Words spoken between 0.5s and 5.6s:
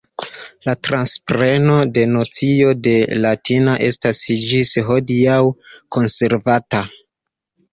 La transpreno de nocio de latina estas ĝis hodiaŭ